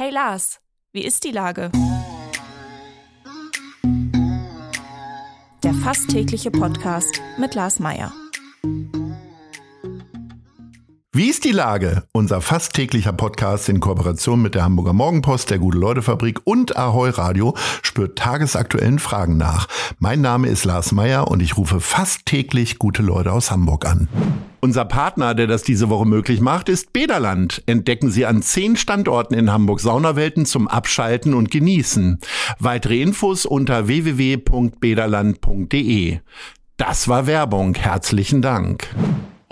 [0.00, 0.60] Hey Lars,
[0.94, 1.70] wie ist die Lage?
[5.62, 8.10] Der fast tägliche Podcast mit Lars Meier.
[11.20, 12.04] Wie ist die Lage?
[12.12, 17.54] Unser fast täglicher Podcast in Kooperation mit der Hamburger Morgenpost, der Gute-Leute-Fabrik und Ahoi Radio
[17.82, 19.68] spürt tagesaktuellen Fragen nach.
[19.98, 24.08] Mein Name ist Lars Meier und ich rufe fast täglich gute Leute aus Hamburg an.
[24.60, 27.62] Unser Partner, der das diese Woche möglich macht, ist Bederland.
[27.66, 32.18] Entdecken Sie an zehn Standorten in Hamburg Saunawelten zum Abschalten und Genießen.
[32.60, 36.20] Weitere Infos unter www.bederland.de.
[36.78, 37.74] Das war Werbung.
[37.74, 38.88] Herzlichen Dank.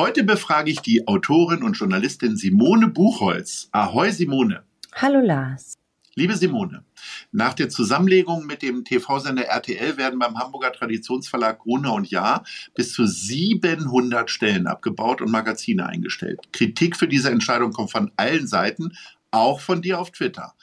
[0.00, 3.68] Heute befrage ich die Autorin und Journalistin Simone Buchholz.
[3.72, 4.62] Ahoi Simone.
[4.94, 5.74] Hallo Lars.
[6.14, 6.84] Liebe Simone,
[7.32, 12.44] nach der Zusammenlegung mit dem TV-Sender RTL werden beim Hamburger Traditionsverlag Gruner und Jahr
[12.76, 16.40] bis zu 700 Stellen abgebaut und Magazine eingestellt.
[16.52, 18.92] Kritik für diese Entscheidung kommt von allen Seiten,
[19.30, 20.54] auch von dir auf Twitter.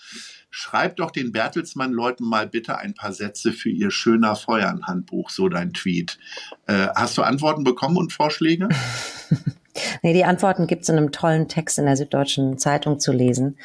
[0.50, 5.74] Schreib doch den Bertelsmann-Leuten mal bitte ein paar Sätze für ihr schöner Feuern-Handbuch, so dein
[5.74, 6.18] Tweet.
[6.68, 8.70] Äh, hast du Antworten bekommen und Vorschläge?
[10.02, 13.58] Nee, die Antworten gibt es in einem tollen Text in der Süddeutschen Zeitung zu lesen,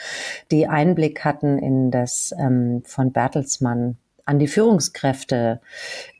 [0.51, 5.61] die Einblick hatten in das ähm, von Bertelsmann an die Führungskräfte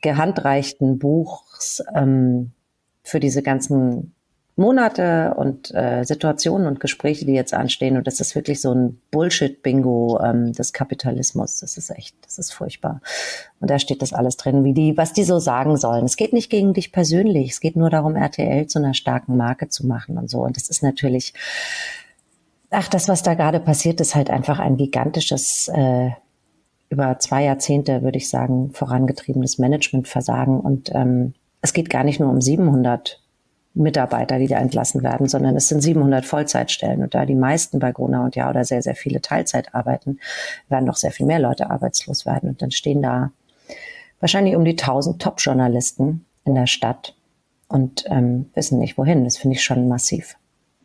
[0.01, 2.51] gehandreichten Buchs ähm,
[3.03, 4.13] für diese ganzen
[4.55, 7.97] Monate und äh, Situationen und Gespräche, die jetzt anstehen.
[7.97, 11.59] Und das ist wirklich so ein Bullshit-Bingo ähm, des Kapitalismus.
[11.59, 13.01] Das ist echt, das ist furchtbar.
[13.59, 16.05] Und da steht das alles drin, wie die, was die so sagen sollen.
[16.05, 17.51] Es geht nicht gegen dich persönlich.
[17.51, 20.39] Es geht nur darum, RTL zu einer starken Marke zu machen und so.
[20.39, 21.33] Und das ist natürlich,
[22.69, 26.09] ach, das, was da gerade passiert, ist halt einfach ein gigantisches, äh,
[26.89, 30.59] über zwei Jahrzehnte, würde ich sagen, vorangetriebenes Managementversagen.
[30.59, 33.20] Und ähm, es geht gar nicht nur um 700
[33.73, 37.03] Mitarbeiter, die da entlassen werden, sondern es sind 700 Vollzeitstellen.
[37.03, 40.19] Und da die meisten bei Gruner und Ja oder sehr, sehr viele Teilzeit arbeiten,
[40.67, 42.49] werden noch sehr viel mehr Leute arbeitslos werden.
[42.49, 43.31] Und dann stehen da
[44.19, 47.15] wahrscheinlich um die 1000 Top-Journalisten in der Stadt
[47.67, 49.23] und ähm, wissen nicht wohin.
[49.23, 50.35] Das finde ich schon massiv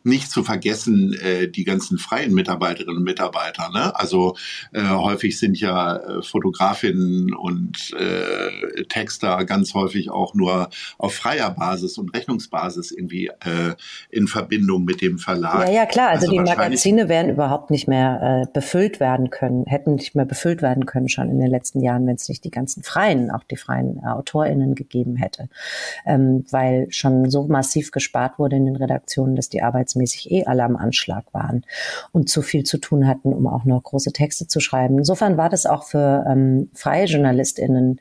[0.03, 3.69] nicht zu vergessen äh, die ganzen freien Mitarbeiterinnen und Mitarbeiter.
[3.69, 3.95] Ne?
[3.95, 4.35] Also
[4.73, 11.51] äh, häufig sind ja äh, Fotografinnen und äh, Texter ganz häufig auch nur auf freier
[11.51, 13.75] Basis und Rechnungsbasis irgendwie äh,
[14.09, 15.67] in Verbindung mit dem Verlag.
[15.67, 16.09] Ja, ja, klar.
[16.09, 20.25] Also, also die Magazine werden überhaupt nicht mehr äh, befüllt werden können, hätten nicht mehr
[20.25, 23.43] befüllt werden können schon in den letzten Jahren, wenn es nicht die ganzen freien, auch
[23.43, 25.49] die freien äh, AutorInnen gegeben hätte.
[26.05, 30.45] Ähm, weil schon so massiv gespart wurde in den Redaktionen, dass die Arbeits verhältnismäßig eh
[30.45, 31.63] alle am Anschlag waren
[32.11, 34.97] und zu viel zu tun hatten, um auch noch große Texte zu schreiben.
[34.97, 37.99] Insofern war das auch für ähm, freie JournalistInnen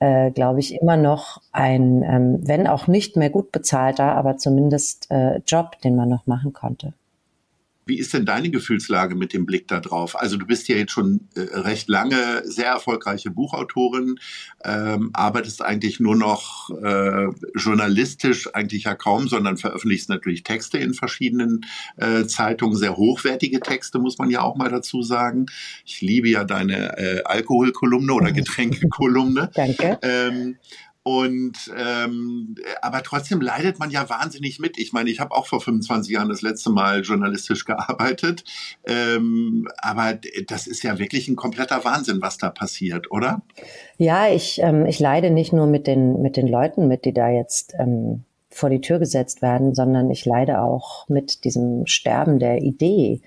[0.00, 5.10] äh, glaube ich, immer noch ein, ähm, wenn auch nicht mehr gut bezahlter, aber zumindest
[5.10, 6.92] äh, Job, den man noch machen konnte.
[7.86, 10.18] Wie ist denn deine Gefühlslage mit dem Blick da drauf?
[10.18, 14.16] Also du bist ja jetzt schon äh, recht lange sehr erfolgreiche Buchautorin,
[14.64, 20.94] ähm, arbeitest eigentlich nur noch äh, journalistisch eigentlich ja kaum, sondern veröffentlichst natürlich Texte in
[20.94, 25.46] verschiedenen äh, Zeitungen, sehr hochwertige Texte, muss man ja auch mal dazu sagen.
[25.84, 29.50] Ich liebe ja deine äh, Alkoholkolumne oder Getränkekolumne.
[29.54, 29.98] Danke.
[30.02, 30.56] Ähm,
[31.04, 34.78] und ähm, aber trotzdem leidet man ja wahnsinnig mit.
[34.78, 38.42] Ich meine, ich habe auch vor 25 Jahren das letzte Mal journalistisch gearbeitet,
[38.86, 43.42] ähm, aber das ist ja wirklich ein kompletter Wahnsinn, was da passiert, oder?
[43.98, 47.28] Ja, ich ähm, ich leide nicht nur mit den mit den Leuten mit, die da
[47.28, 52.62] jetzt ähm, vor die Tür gesetzt werden, sondern ich leide auch mit diesem Sterben der
[52.62, 53.20] Idee,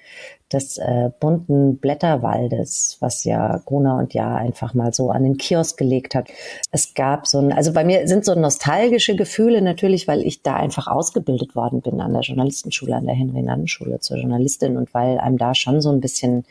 [0.53, 5.77] des äh, bunten Blätterwaldes, was ja Gruner und Ja einfach mal so an den Kiosk
[5.77, 6.29] gelegt hat.
[6.71, 10.55] Es gab so ein, also bei mir sind so nostalgische Gefühle natürlich, weil ich da
[10.55, 15.37] einfach ausgebildet worden bin an der Journalistenschule, an der Henry-Nannen-Schule zur Journalistin und weil einem
[15.37, 16.45] da schon so ein bisschen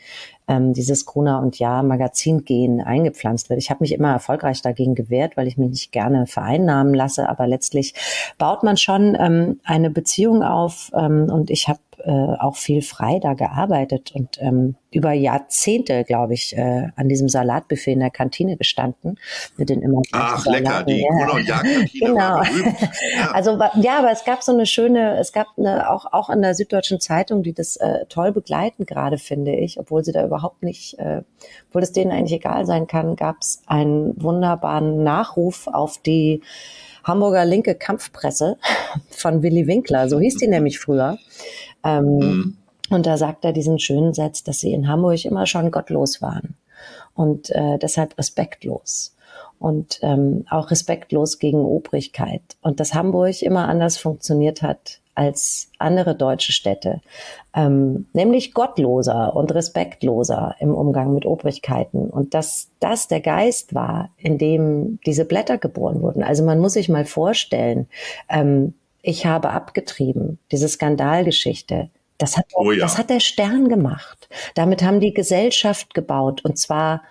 [0.47, 3.59] ähm, dieses Gruner und Ja Magazin gehen eingepflanzt wird.
[3.59, 7.47] Ich habe mich immer erfolgreich dagegen gewehrt, weil ich mich nicht gerne vereinnahmen lasse, aber
[7.47, 7.93] letztlich
[8.37, 13.19] baut man schon ähm, eine Beziehung auf ähm, und ich habe äh, auch viel frei
[13.19, 18.55] da gearbeitet und ähm, über Jahrzehnte, glaube ich, äh, an diesem Salatbuffet in der Kantine
[18.55, 19.19] gestanden
[19.57, 21.09] mit den immer Ach, lecker, die ja.
[21.09, 22.41] und Kantine genau.
[22.41, 23.31] Ja.
[23.33, 26.55] Also ja, aber es gab so eine schöne, es gab eine, auch auch in der
[26.55, 30.97] Süddeutschen Zeitung, die das äh, toll begleiten gerade, finde ich, obwohl sie da überhaupt nicht,
[30.99, 31.21] äh,
[31.67, 36.41] obwohl es denen eigentlich egal sein kann, gab es einen wunderbaren Nachruf auf die
[37.03, 38.57] Hamburger linke Kampfpresse
[39.09, 41.17] von Willy Winkler, so hieß die nämlich früher.
[41.83, 42.57] Ähm, mhm.
[42.89, 46.55] Und da sagt er diesen schönen Satz, dass sie in Hamburg immer schon gottlos waren
[47.15, 49.15] und äh, deshalb respektlos
[49.59, 56.13] und ähm, auch respektlos gegen Obrigkeit und dass Hamburg immer anders funktioniert hat als andere
[56.15, 57.01] deutsche Städte,
[57.55, 62.07] ähm, nämlich gottloser und respektloser im Umgang mit Obrigkeiten.
[62.11, 66.21] Und dass das der Geist war, in dem diese Blätter geboren wurden.
[66.21, 67.87] Also man muss sich mal vorstellen,
[68.29, 71.89] ähm, ich habe abgetrieben, diese Skandalgeschichte.
[72.17, 72.79] Das hat, oh ja.
[72.79, 74.29] das hat der Stern gemacht.
[74.55, 77.01] Damit haben die Gesellschaft gebaut und zwar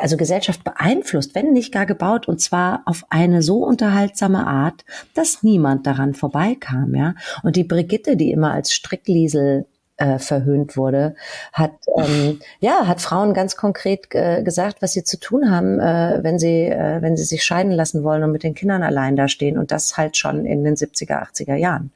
[0.00, 4.84] also Gesellschaft beeinflusst, wenn nicht gar gebaut, und zwar auf eine so unterhaltsame Art,
[5.14, 7.14] dass niemand daran vorbeikam, ja.
[7.42, 11.14] Und die Brigitte, die immer als Strickliesel äh, verhöhnt wurde,
[11.52, 16.22] hat ähm, ja hat Frauen ganz konkret äh, gesagt, was sie zu tun haben, äh,
[16.22, 19.58] wenn sie äh, wenn sie sich scheiden lassen wollen und mit den Kindern allein dastehen
[19.58, 21.92] und das halt schon in den 70er 80er Jahren.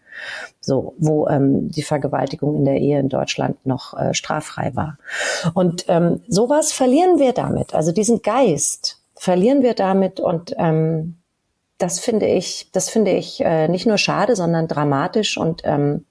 [0.60, 4.98] So, wo ähm, die Vergewaltigung in der Ehe in Deutschland noch äh, straffrei war.
[5.54, 7.74] Und ähm, sowas verlieren wir damit.
[7.74, 11.16] Also diesen Geist verlieren wir damit und ähm,
[11.78, 16.04] das finde ich, das finde ich äh, nicht nur schade, sondern dramatisch und ähm,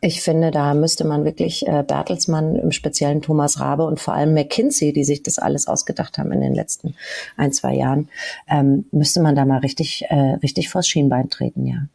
[0.00, 4.34] ich finde, da müsste man wirklich äh, Bertelsmann, im speziellen Thomas Rabe und vor allem
[4.34, 6.94] McKinsey, die sich das alles ausgedacht haben in den letzten
[7.36, 8.08] ein, zwei Jahren,
[8.48, 11.86] ähm, müsste man da mal richtig, äh, richtig vors Schienbein treten, ja.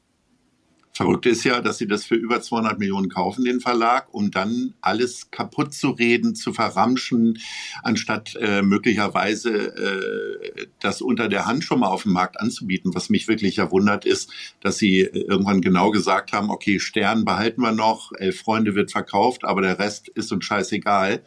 [0.96, 4.76] Verrückt ist ja, dass sie das für über 200 Millionen kaufen, den Verlag, um dann
[4.80, 7.38] alles kaputt zu reden, zu verramschen,
[7.84, 12.96] anstatt äh, möglicherweise äh, das unter der Hand schon mal auf dem Markt anzubieten.
[12.96, 14.32] Was mich wirklich erwundert ist,
[14.62, 18.94] dass sie äh, irgendwann genau gesagt haben, okay, Stern behalten wir noch, Elf Freunde wird
[18.94, 21.24] verkauft, aber der Rest ist uns scheißegal.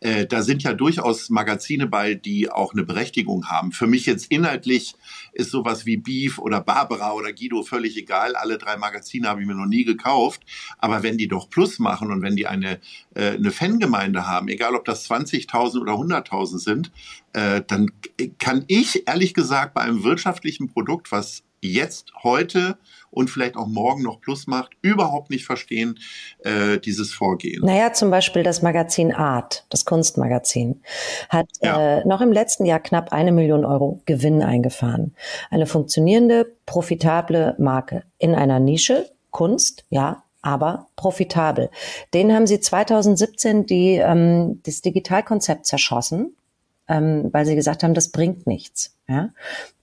[0.00, 3.70] Äh, da sind ja durchaus Magazine bei, die auch eine Berechtigung haben.
[3.70, 4.96] Für mich jetzt inhaltlich
[5.32, 8.34] ist sowas wie Beef oder Barbara oder Guido völlig egal.
[8.34, 10.42] Alle drei Magazine Magazine habe ich mir noch nie gekauft.
[10.78, 12.80] Aber wenn die doch Plus machen und wenn die eine,
[13.14, 16.92] äh, eine Fangemeinde haben, egal ob das 20.000 oder 100.000 sind,
[17.32, 17.90] äh, dann
[18.38, 22.76] kann ich ehrlich gesagt bei einem wirtschaftlichen Produkt, was jetzt heute
[23.10, 25.98] und vielleicht auch morgen noch Plus macht, überhaupt nicht verstehen,
[26.40, 27.64] äh, dieses Vorgehen.
[27.64, 30.82] Naja, zum Beispiel das Magazin Art, das Kunstmagazin,
[31.28, 31.98] hat ja.
[31.98, 35.14] äh, noch im letzten Jahr knapp eine Million Euro Gewinn eingefahren.
[35.50, 41.70] Eine funktionierende, profitable Marke in einer Nische, Kunst, ja, aber profitabel.
[42.12, 46.34] Den haben sie 2017 die, ähm, das Digitalkonzept zerschossen
[46.92, 48.96] ähm, weil sie gesagt haben, das bringt nichts.
[49.08, 49.30] Ja?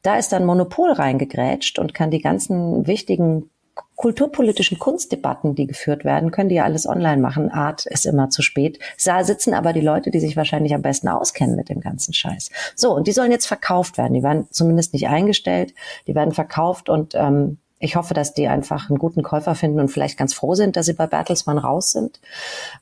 [0.02, 3.50] Da ist dann Monopol reingegrätscht und kann die ganzen wichtigen
[3.96, 7.50] kulturpolitischen Kunstdebatten, die geführt werden, können die ja alles online machen.
[7.50, 8.80] Art ist immer zu spät.
[9.04, 12.50] Da sitzen aber die Leute, die sich wahrscheinlich am besten auskennen mit dem ganzen Scheiß.
[12.76, 14.14] So, und die sollen jetzt verkauft werden.
[14.14, 15.74] Die werden zumindest nicht eingestellt,
[16.08, 19.88] die werden verkauft und ähm, ich hoffe, dass die einfach einen guten Käufer finden und
[19.88, 22.20] vielleicht ganz froh sind, dass sie bei Bertelsmann raus sind.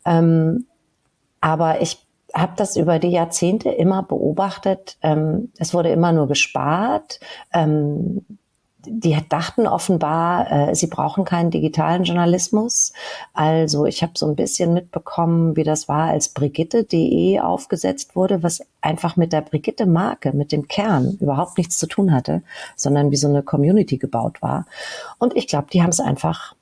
[0.06, 0.66] Ähm,
[1.40, 2.07] aber ich
[2.38, 4.98] habe das über die Jahrzehnte immer beobachtet.
[5.02, 7.20] Ähm, es wurde immer nur gespart.
[7.54, 8.26] Ähm,
[8.90, 12.94] die dachten offenbar, äh, sie brauchen keinen digitalen Journalismus.
[13.34, 18.66] Also ich habe so ein bisschen mitbekommen, wie das war, als Brigitte.de aufgesetzt wurde, was
[18.82, 22.44] einfach mit der Brigitte-Marke, mit dem Kern überhaupt nichts zu tun hatte,
[22.76, 24.66] sondern wie so eine Community gebaut war.
[25.20, 26.56] Und ich glaube, die haben es einfach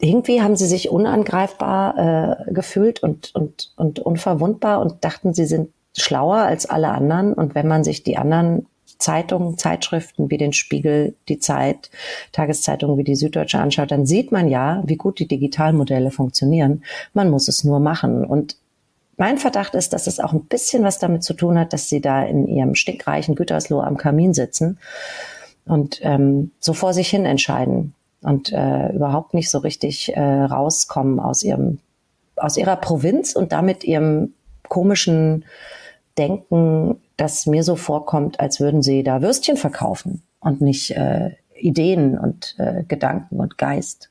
[0.00, 5.70] irgendwie haben sie sich unangreifbar äh, gefühlt und, und, und unverwundbar und dachten, sie sind
[5.96, 7.32] schlauer als alle anderen.
[7.32, 8.66] Und wenn man sich die anderen
[8.98, 11.90] Zeitungen, Zeitschriften wie den Spiegel, die Zeit,
[12.32, 16.84] Tageszeitungen wie die Süddeutsche anschaut, dann sieht man ja, wie gut die Digitalmodelle funktionieren.
[17.12, 18.24] Man muss es nur machen.
[18.24, 18.56] Und
[19.16, 22.00] mein Verdacht ist, dass es auch ein bisschen was damit zu tun hat, dass sie
[22.00, 24.78] da in ihrem stickreichen Gütersloh am Kamin sitzen
[25.66, 31.20] und ähm, so vor sich hin entscheiden und äh, überhaupt nicht so richtig äh, rauskommen
[31.20, 31.78] aus ihrem
[32.36, 34.34] aus ihrer Provinz und damit ihrem
[34.68, 35.44] komischen
[36.16, 42.18] Denken, das mir so vorkommt, als würden sie da Würstchen verkaufen und nicht äh, Ideen
[42.18, 44.10] und äh, Gedanken und Geist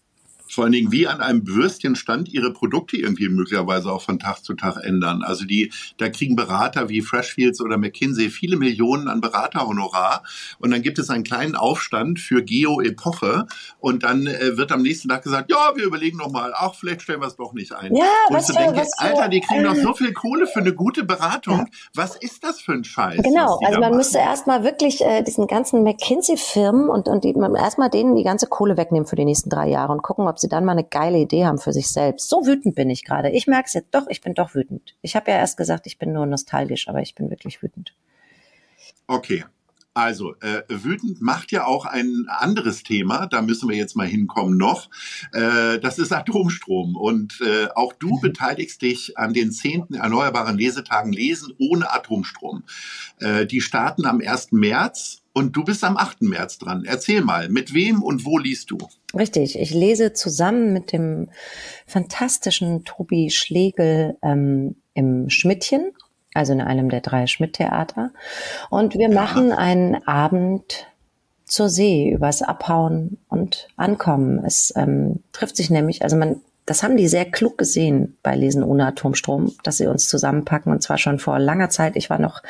[0.49, 4.53] vor allen Dingen wie an einem Würstchenstand ihre Produkte irgendwie möglicherweise auch von Tag zu
[4.53, 5.23] Tag ändern.
[5.23, 10.23] Also die, da kriegen Berater wie Freshfields oder McKinsey viele Millionen an Beraterhonorar
[10.59, 13.47] und dann gibt es einen kleinen Aufstand für Geo-Epoche
[13.79, 17.01] und dann äh, wird am nächsten Tag gesagt, ja, wir überlegen noch mal, ach, vielleicht
[17.01, 17.95] stellen wir es doch nicht ein.
[17.95, 20.59] Ja, und was ich so denke, was Alter, die kriegen doch so viel Kohle für
[20.59, 21.59] eine gute Beratung.
[21.59, 21.65] Ja.
[21.93, 23.21] Was ist das für ein Scheiß?
[23.23, 28.15] Genau, also man müsste erstmal wirklich äh, diesen ganzen McKinsey-Firmen und, und die, erstmal denen
[28.15, 30.65] die ganze Kohle wegnehmen für die nächsten drei Jahre und gucken, ob ob sie dann
[30.65, 32.29] mal eine geile Idee haben für sich selbst.
[32.29, 33.31] So wütend bin ich gerade.
[33.31, 34.95] Ich merke es jetzt doch, ich bin doch wütend.
[35.01, 37.95] Ich habe ja erst gesagt, ich bin nur nostalgisch, aber ich bin wirklich wütend.
[39.07, 39.43] Okay.
[39.97, 44.55] Also, äh, wütend macht ja auch ein anderes Thema, da müssen wir jetzt mal hinkommen
[44.55, 44.91] noch.
[45.33, 46.95] Äh, das ist Atomstrom.
[46.95, 48.21] Und äh, auch du mhm.
[48.21, 52.63] beteiligst dich an den zehnten Erneuerbaren Lesetagen Lesen ohne Atomstrom.
[53.19, 54.51] Äh, die starten am 1.
[54.51, 56.21] März und du bist am 8.
[56.21, 56.83] März dran.
[56.85, 58.77] Erzähl mal, mit wem und wo liest du?
[59.15, 61.31] Richtig, ich lese zusammen mit dem
[61.87, 65.91] fantastischen Tobi Schlegel ähm, im Schmidtchen
[66.37, 68.11] also in einem der drei Schmidt-Theater.
[68.69, 70.87] Und wir machen einen Abend
[71.45, 74.43] zur See übers Abhauen und Ankommen.
[74.45, 78.63] Es ähm, trifft sich nämlich, also man, das haben die sehr klug gesehen bei Lesen
[78.63, 81.95] ohne Atomstrom, dass sie uns zusammenpacken und zwar schon vor langer Zeit.
[81.95, 82.43] Ich war noch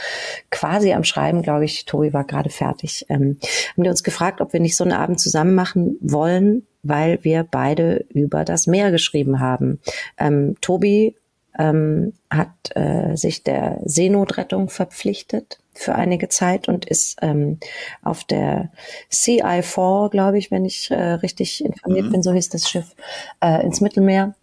[0.50, 1.86] quasi am Schreiben, glaube ich.
[1.86, 3.06] Tobi war gerade fertig.
[3.10, 3.38] Ähm,
[3.74, 7.44] haben die uns gefragt, ob wir nicht so einen Abend zusammen machen wollen, weil wir
[7.44, 9.80] beide über das Meer geschrieben haben.
[10.18, 11.16] Ähm, Tobi
[11.58, 17.60] ähm, hat äh, sich der Seenotrettung verpflichtet für einige Zeit und ist ähm,
[18.04, 18.72] auf der
[19.12, 22.12] CI4, glaube ich, wenn ich äh, richtig informiert mhm.
[22.12, 22.96] bin, so hieß das Schiff,
[23.42, 24.36] äh, ins Mittelmeer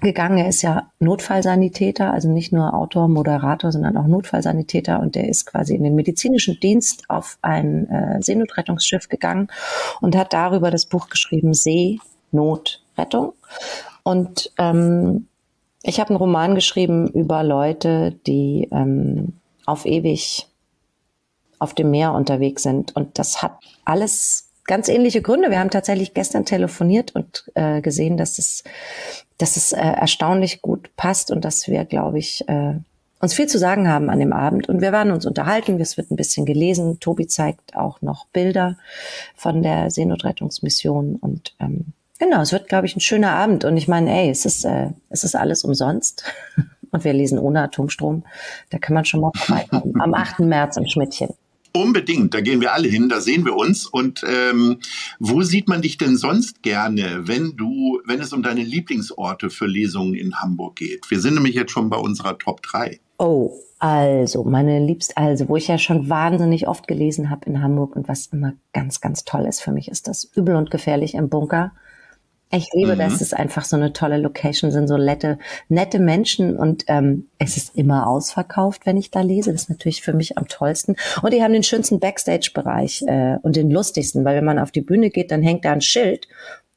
[0.00, 0.38] gegangen.
[0.38, 5.46] Er ist ja Notfallsanitäter, also nicht nur Autor, Moderator, sondern auch Notfallsanitäter und der ist
[5.46, 9.48] quasi in den medizinischen Dienst auf ein äh, Seenotrettungsschiff gegangen
[10.00, 13.34] und hat darüber das Buch geschrieben Seenotrettung.
[14.02, 15.28] Und ähm,
[15.82, 19.34] ich habe einen Roman geschrieben über Leute, die ähm,
[19.66, 20.46] auf ewig
[21.58, 22.94] auf dem Meer unterwegs sind.
[22.96, 25.50] Und das hat alles ganz ähnliche Gründe.
[25.50, 28.64] Wir haben tatsächlich gestern telefoniert und äh, gesehen, dass es,
[29.38, 32.74] dass es äh, erstaunlich gut passt und dass wir, glaube ich, äh,
[33.20, 34.68] uns viel zu sagen haben an dem Abend.
[34.68, 35.80] Und wir werden uns unterhalten.
[35.80, 36.98] Es wird ein bisschen gelesen.
[36.98, 38.76] Tobi zeigt auch noch Bilder
[39.36, 43.64] von der Seenotrettungsmission und ähm, Genau, es wird, glaube ich, ein schöner Abend.
[43.64, 46.22] Und ich meine, ey, es ist, äh, es ist alles umsonst.
[46.92, 48.22] Und wir lesen ohne Atomstrom.
[48.70, 49.94] Da kann man schon mal vorbeikommen.
[50.00, 50.38] Am 8.
[50.40, 51.30] März im Schmidtchen.
[51.72, 53.86] Unbedingt, da gehen wir alle hin, da sehen wir uns.
[53.86, 54.78] Und ähm,
[55.18, 59.66] wo sieht man dich denn sonst gerne, wenn du, wenn es um deine Lieblingsorte für
[59.66, 61.10] Lesungen in Hamburg geht?
[61.10, 63.00] Wir sind nämlich jetzt schon bei unserer Top 3.
[63.18, 63.50] Oh,
[63.80, 68.06] also, meine liebste, also, wo ich ja schon wahnsinnig oft gelesen habe in Hamburg und
[68.06, 71.72] was immer ganz, ganz toll ist für mich, ist das Übel und Gefährlich im Bunker.
[72.54, 72.98] Ich liebe, mhm.
[72.98, 75.38] dass es einfach so eine tolle Location sind, so nette,
[75.70, 79.52] nette Menschen und ähm, es ist immer ausverkauft, wenn ich da lese.
[79.52, 80.96] Das ist natürlich für mich am tollsten.
[81.22, 84.82] Und die haben den schönsten Backstage-Bereich äh, und den lustigsten, weil wenn man auf die
[84.82, 86.28] Bühne geht, dann hängt da ein Schild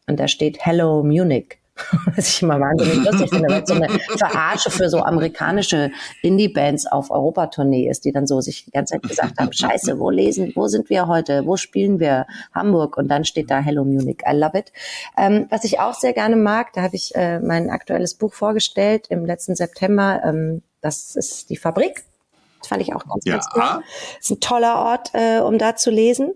[0.08, 1.58] und da steht Hello Munich.
[2.16, 5.92] Was ich immer wahnsinnig lustig finde, weil es so eine Verarsche für so amerikanische
[6.22, 10.10] Indie-Bands auf Europatournee ist, die dann so sich die ganze Zeit gesagt haben, scheiße, wo
[10.10, 12.28] lesen, wo sind wir heute, wo spielen wir?
[12.54, 14.20] Hamburg und dann steht da Hello Munich.
[14.26, 14.72] I love it.
[15.18, 19.08] Ähm, was ich auch sehr gerne mag, da habe ich äh, mein aktuelles Buch vorgestellt
[19.10, 20.22] im letzten September.
[20.24, 22.06] Ähm, das ist die Fabrik.
[22.60, 23.34] Das fand ich auch ganz, ja.
[23.34, 23.62] ganz cool.
[23.62, 23.84] Das
[24.22, 26.34] ist ein toller Ort, äh, um da zu lesen.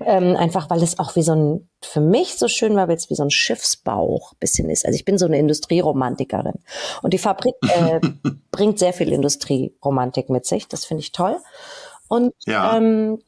[0.00, 3.10] Ähm, einfach weil es auch wie so ein, für mich so schön war, weil es
[3.10, 4.84] wie so ein Schiffsbauch bisschen ist.
[4.84, 6.60] Also ich bin so eine Industrieromantikerin.
[7.02, 8.00] Und die Fabrik äh,
[8.50, 10.68] bringt sehr viel Industrieromantik mit sich.
[10.68, 11.38] Das finde ich toll.
[12.08, 12.76] Und ja.
[12.76, 13.22] ähm,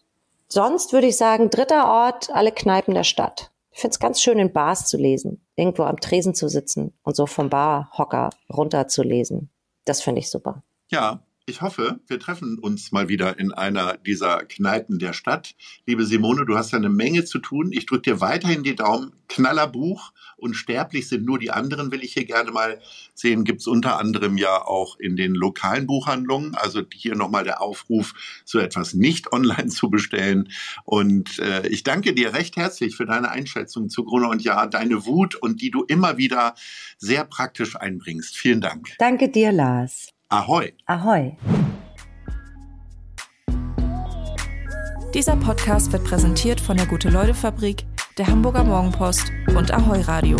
[0.48, 3.50] sonst würde ich sagen, dritter Ort, alle Kneipen der Stadt.
[3.70, 7.14] Ich finde es ganz schön, in Bars zu lesen, irgendwo am Tresen zu sitzen und
[7.14, 9.50] so vom Barhocker runter zu lesen.
[9.84, 10.62] Das finde ich super.
[10.90, 15.54] Ja, ich hoffe, wir treffen uns mal wieder in einer dieser Kneipen der Stadt.
[15.86, 17.72] Liebe Simone, du hast ja eine Menge zu tun.
[17.72, 19.12] Ich drücke dir weiterhin die Daumen.
[19.28, 22.80] Knallerbuch und sterblich sind nur die anderen, will ich hier gerne mal
[23.14, 23.44] sehen.
[23.44, 26.54] Gibt es unter anderem ja auch in den lokalen Buchhandlungen.
[26.54, 28.14] Also hier nochmal der Aufruf,
[28.44, 30.50] so etwas nicht online zu bestellen.
[30.84, 35.06] Und äh, ich danke dir recht herzlich für deine Einschätzung zu Gruner und Ja, deine
[35.06, 36.54] Wut und die du immer wieder
[36.98, 38.36] sehr praktisch einbringst.
[38.36, 38.94] Vielen Dank.
[38.98, 40.17] Danke dir, Lars.
[40.30, 40.74] Ahoi.
[40.84, 41.38] Ahoi.
[45.14, 47.86] Dieser Podcast wird präsentiert von der Gute-Leute-Fabrik,
[48.18, 50.36] der Hamburger Morgenpost und Ahoi Radio.